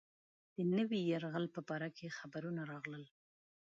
د 0.55 0.57
نوي 0.73 0.99
یرغل 1.11 1.45
په 1.55 1.59
باره 1.67 1.89
کې 1.97 2.15
خبرونه 2.17 2.61
راغلل. 2.71 3.03